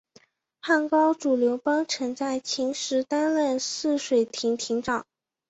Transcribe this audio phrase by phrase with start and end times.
[0.61, 5.05] 汉高祖刘邦曾在秦时担任泗水亭亭长。